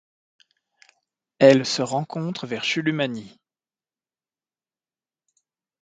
[1.37, 3.37] Elle se rencontre vers Chulumani.